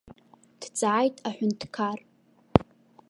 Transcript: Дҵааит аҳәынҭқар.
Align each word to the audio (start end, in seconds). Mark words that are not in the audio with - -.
Дҵааит 0.61 1.17
аҳәынҭқар. 1.27 1.99